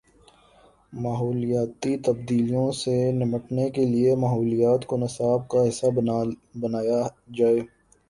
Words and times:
ماحولیاتی 0.93 1.91
تبدیلیوں 2.05 2.71
سے 2.81 2.95
نمٹنے 3.11 3.69
کے 3.75 3.85
لیے 3.85 4.15
ماحولیات 4.23 4.85
کو 4.85 4.97
نصاب 4.97 5.47
کا 5.49 5.67
حصہ 5.69 5.87
بنایا 6.61 7.01
جائے۔ 7.37 7.59